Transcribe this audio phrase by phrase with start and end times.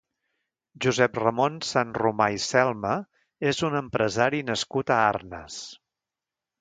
[0.85, 2.93] Josep-Ramon Sanromà i Celma
[3.51, 5.61] és un empresari nascut a Arnes.